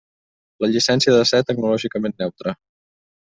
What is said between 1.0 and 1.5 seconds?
ha de ser